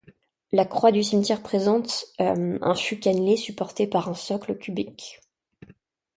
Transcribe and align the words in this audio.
La 0.51 0.65
croix 0.65 0.91
du 0.91 1.03
cimetière 1.03 1.43
présente 1.43 2.07
un 2.17 2.73
fût 2.73 2.99
cannelé 2.99 3.37
supporté 3.37 3.85
par 3.85 4.09
un 4.09 4.15
socle 4.15 4.57
cubique. 4.57 5.21